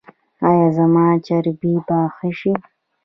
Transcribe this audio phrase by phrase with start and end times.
[0.47, 2.53] ایا زما چربي به ښه شي؟